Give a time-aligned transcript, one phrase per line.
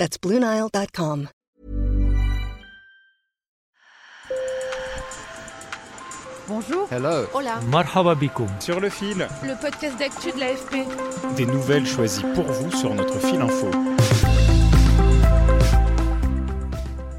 [0.00, 1.28] That's BlueNile.com.
[6.48, 6.88] Bonjour.
[6.90, 7.26] Hello.
[7.34, 7.60] Hola.
[7.70, 8.14] Marhaba.
[8.60, 11.36] Sur le fil, Le podcast d'actu de l'AFP.
[11.36, 13.70] des nouvelles choisies pour vous sur notre fil info.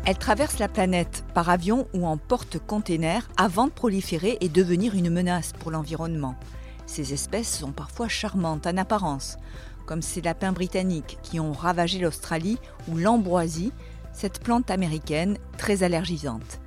[0.08, 5.12] Elles traversent la planète par avion ou en porte-container avant de proliférer et devenir une
[5.12, 6.34] menace pour l'environnement.
[6.88, 9.38] Ces espèces sont parfois charmantes en apparence,
[9.86, 13.72] comme ces lapins britanniques qui ont ravagé l'Australie ou l'ambroisie,
[14.14, 16.60] cette plante américaine très allergisante.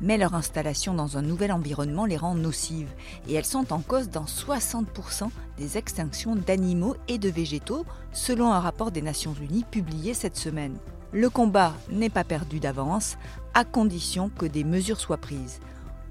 [0.00, 2.92] Mais leur installation dans un nouvel environnement les rend nocives
[3.28, 8.60] et elles sont en cause dans 60% des extinctions d'animaux et de végétaux, selon un
[8.60, 10.76] rapport des Nations Unies publié cette semaine.
[11.12, 13.16] Le combat n'est pas perdu d'avance,
[13.54, 15.60] à condition que des mesures soient prises.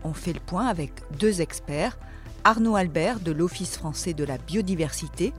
[0.06, 1.98] On fait le point avec deux experts,
[2.45, 5.34] Arnaud Albert de l'Office français de la biodiversité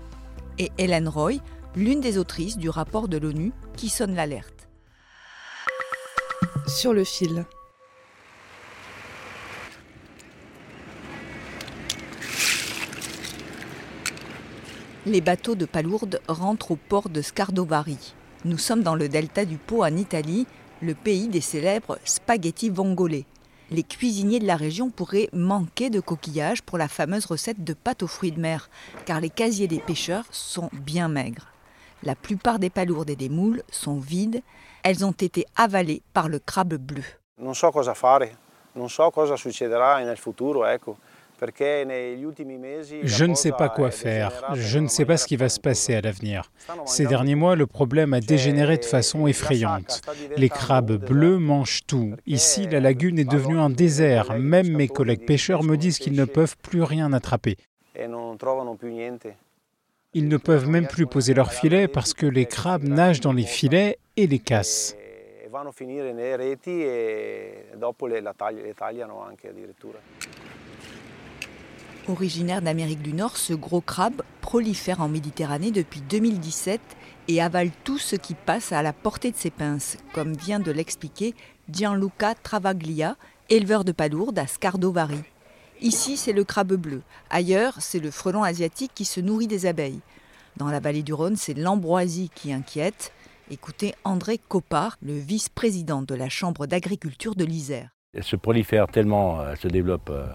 [0.58, 1.34] et Hélène Roy,
[1.76, 4.68] l'une des autrices du rapport de l'ONU qui sonne l'alerte.
[6.66, 7.44] Sur le fil.
[15.06, 18.14] Les bateaux de palourdes rentrent au port de Scardovari.
[18.46, 20.46] Nous sommes dans le delta du Pô en Italie,
[20.80, 23.24] le pays des célèbres spaghetti vongole.
[23.74, 28.04] Les cuisiniers de la région pourraient manquer de coquillages pour la fameuse recette de pâte
[28.04, 28.70] aux fruits de mer,
[29.04, 31.48] car les casiers des pêcheurs sont bien maigres.
[32.04, 34.42] La plupart des palourdes et des moules sont vides,
[34.84, 37.02] elles ont été avalées par le crabe bleu.
[37.36, 38.28] Non so cosa fare,
[38.76, 39.34] non so cosa.
[43.02, 44.32] Je ne sais pas quoi faire.
[44.54, 46.50] Je ne sais pas ce qui va se passer à l'avenir.
[46.86, 50.00] Ces derniers mois, le problème a dégénéré de façon effrayante.
[50.36, 52.14] Les crabes bleus mangent tout.
[52.26, 54.34] Ici, la lagune est devenue un désert.
[54.38, 57.56] Même mes collègues pêcheurs me disent qu'ils ne peuvent plus rien attraper.
[57.96, 59.32] e.
[60.16, 63.42] Ils ne peuvent même plus poser leurs filets parce que les crabes nagent dans les
[63.42, 64.96] filets et les cassent.
[65.50, 69.98] Vanno a finire nelle reti e dopo le, la tagli- le tagliano anche addirittura.
[72.06, 76.80] Originaire d'Amérique du Nord, ce gros crabe prolifère en Méditerranée depuis 2017
[77.28, 80.70] et avale tout ce qui passe à la portée de ses pinces, comme vient de
[80.70, 81.34] l'expliquer
[81.70, 83.16] Gianluca Travaglia,
[83.48, 85.22] éleveur de palourdes à Scardovari.
[85.80, 87.02] Ici, c'est le crabe bleu.
[87.30, 90.00] Ailleurs, c'est le frelon asiatique qui se nourrit des abeilles.
[90.56, 93.12] Dans la vallée du Rhône, c'est l'ambroisie qui inquiète.
[93.50, 97.88] Écoutez André Copard, le vice-président de la Chambre d'agriculture de l'Isère.
[98.14, 100.26] Elle se prolifère tellement, euh, elle se développe, euh,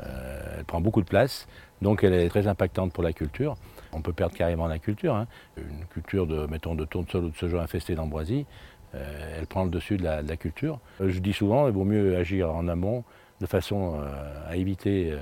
[0.00, 1.46] elle prend beaucoup de place,
[1.82, 3.56] donc elle est très impactante pour la culture.
[3.92, 5.14] On peut perdre carrément la culture.
[5.14, 5.26] hein.
[5.56, 8.46] Une culture de, mettons, de tournesol ou de soja infesté d'ambroisie,
[8.94, 10.78] euh, elle prend le dessus de la, culture.
[11.00, 13.04] Euh, je dis souvent, il vaut mieux agir en amont
[13.40, 15.18] de façon euh, à éviter euh,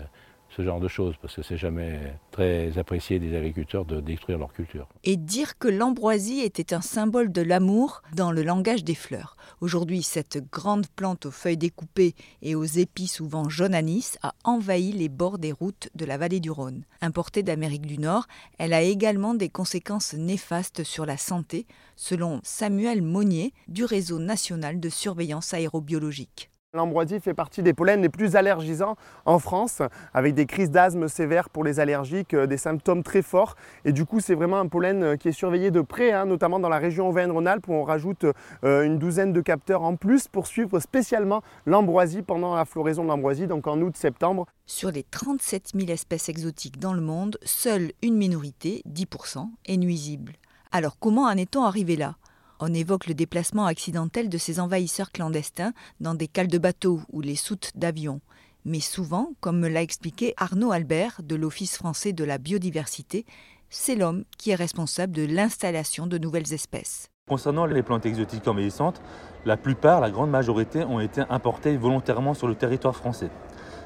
[0.57, 2.01] ce genre de choses, parce que c'est jamais
[2.31, 4.89] très apprécié des agriculteurs de détruire leur culture.
[5.05, 9.37] et dire que l'ambroisie était un symbole de l'amour dans le langage des fleurs.
[9.61, 14.93] Aujourd'hui, cette grande plante aux feuilles découpées et aux épis souvent jaune anis a envahi
[14.93, 16.85] les bords des routes de la vallée du Rhône.
[17.03, 18.27] Importée d'Amérique du Nord,
[18.59, 21.67] elle a également des conséquences néfastes sur la santé,
[21.97, 26.51] selon Samuel Monnier du réseau national de surveillance aérobiologique.
[26.77, 29.81] L'ambroisie fait partie des pollens les plus allergisants en France,
[30.13, 33.57] avec des crises d'asthme sévères pour les allergiques, euh, des symptômes très forts.
[33.87, 36.61] Et du coup, c'est vraiment un pollen euh, qui est surveillé de près, hein, notamment
[36.61, 38.27] dans la région Auvergne-Rhône-Alpes, où on rajoute
[38.65, 43.09] euh, une douzaine de capteurs en plus pour suivre spécialement l'ambroisie pendant la floraison de
[43.09, 44.45] l'ambroisie, donc en août-septembre.
[44.67, 50.35] Sur les 37 000 espèces exotiques dans le monde, seule une minorité, 10%, est nuisible.
[50.73, 52.17] Alors comment en est-on arrivé là?
[52.59, 57.21] On évoque le déplacement accidentel de ces envahisseurs clandestins dans des cales de bateaux ou
[57.21, 58.21] les soutes d'avions.
[58.65, 63.27] Mais souvent, comme me l'a expliqué Arnaud Albert de l'Office français de la biodiversité,
[63.69, 67.09] c'est l'homme qui est responsable de l'installation de nouvelles espèces.
[67.29, 69.03] Concernant les plantes exotiques envahissantes,
[69.45, 73.31] la plupart, la grande majorité, ont été importées volontairement sur le territoire français.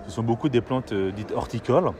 [0.06, 1.92] Ce sont beaucoup des plantes euh, dites horticoles,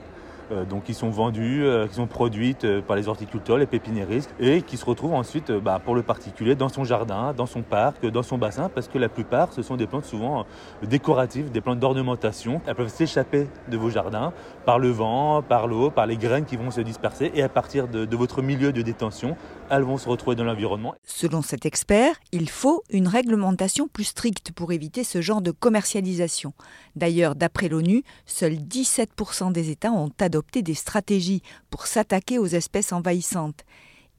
[0.51, 4.63] donc qui sont vendues, euh, qui sont produites euh, par les horticulteurs, les pépiniéristes, et
[4.63, 8.23] qui se retrouvent ensuite bah, pour le particulier dans son jardin, dans son parc, dans
[8.23, 10.47] son bassin, parce que la plupart, ce sont des plantes souvent
[10.83, 12.61] décoratives, des plantes d'ornementation.
[12.67, 14.33] Elles peuvent s'échapper de vos jardins
[14.67, 17.87] par le vent, par l'eau, par les graines qui vont se disperser, et à partir
[17.87, 19.37] de, de votre milieu de détention,
[19.71, 20.95] elles vont se retrouver dans l'environnement.
[21.05, 26.53] Selon cet expert, il faut une réglementation plus stricte pour éviter ce genre de commercialisation.
[26.97, 32.93] D'ailleurs, d'après l'ONU, seuls 17% des États ont adopté des stratégies pour s'attaquer aux espèces
[32.93, 33.65] envahissantes,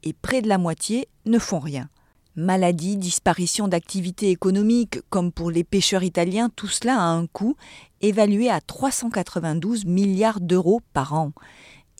[0.02, 1.88] et près de la moitié ne font rien.
[2.34, 7.56] Maladies, disparition d'activités économiques, comme pour les pêcheurs italiens, tout cela a un coût
[8.00, 11.32] évalué à 392 milliards d'euros par an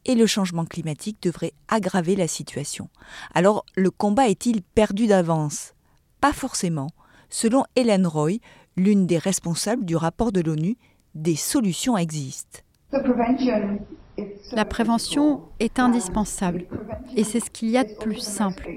[0.05, 2.89] et le changement climatique devrait aggraver la situation.
[3.35, 5.75] Alors le combat est-il perdu d'avance?
[6.21, 6.89] Pas forcément.
[7.29, 8.39] Selon Hélène Roy,
[8.77, 10.77] l'une des responsables du rapport de l'ONU,
[11.15, 12.61] des solutions existent.
[14.53, 16.67] La prévention est indispensable
[17.17, 18.69] et c'est ce qu'il y a de plus simple.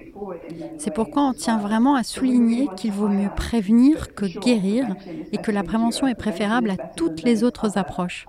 [0.78, 4.96] C'est pourquoi on tient vraiment à souligner qu'il vaut mieux prévenir que guérir
[5.32, 8.26] et que la prévention est préférable à toutes les autres approches.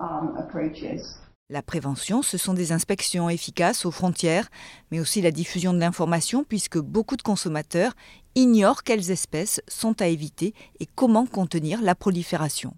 [1.49, 4.49] La prévention, ce sont des inspections efficaces aux frontières,
[4.91, 7.93] mais aussi la diffusion de l'information, puisque beaucoup de consommateurs
[8.35, 12.73] ignorent quelles espèces sont à éviter et comment contenir la prolifération.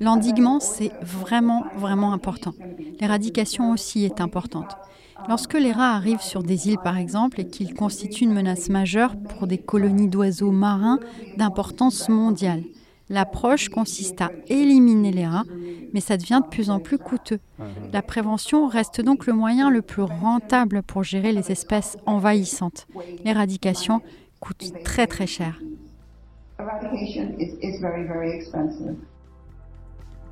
[0.00, 2.52] L'endiguement, c'est vraiment, vraiment important.
[3.00, 4.76] L'éradication aussi est importante.
[5.28, 9.16] Lorsque les rats arrivent sur des îles, par exemple, et qu'ils constituent une menace majeure
[9.16, 11.00] pour des colonies d'oiseaux marins
[11.36, 12.62] d'importance mondiale,
[13.10, 15.44] L'approche consiste à éliminer les rats,
[15.94, 17.40] mais ça devient de plus en plus coûteux.
[17.92, 22.86] La prévention reste donc le moyen le plus rentable pour gérer les espèces envahissantes.
[23.24, 24.02] L'éradication
[24.40, 25.58] coûte très très cher.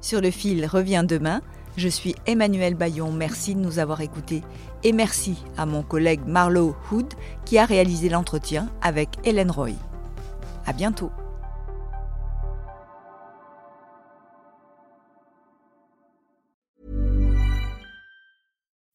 [0.01, 1.41] Sur le fil revient demain.
[1.77, 4.43] Je suis Emmanuel Bayon, merci de nous avoir écoutés.
[4.83, 7.13] Et merci à mon collègue Marlowe Hood
[7.45, 9.73] qui a réalisé l'entretien avec Hélène Roy.
[10.65, 11.11] À bientôt.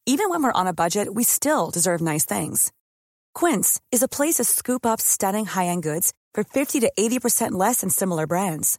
[0.04, 2.70] Even when we're on a budget, we still deserve nice things.
[3.34, 7.80] Quince is a place to scoop up stunning high-end goods for 50 to 80% less
[7.80, 8.78] than similar brands.